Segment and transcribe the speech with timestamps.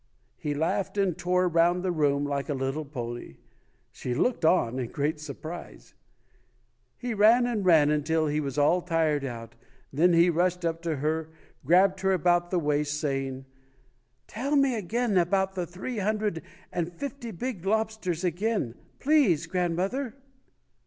[0.39, 3.37] He laughed and tore around the room like a little pony.
[3.91, 5.93] She looked on in great surprise.
[6.97, 9.53] He ran and ran until he was all tired out,
[9.93, 11.29] then he rushed up to her,
[11.63, 13.45] grabbed her about the waist, saying,
[14.25, 16.41] "Tell me about the three hundred
[16.71, 20.15] and fifty big lobsters again, please, grandmother".